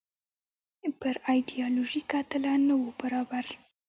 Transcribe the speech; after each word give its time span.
پر 0.99 1.15
ایډیالوژیکه 1.31 2.19
تله 2.29 2.53
نه 2.67 2.75
وو 2.81 2.89
برابر. 3.01 3.45